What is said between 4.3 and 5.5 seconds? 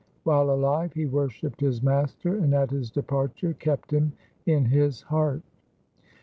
in his heart.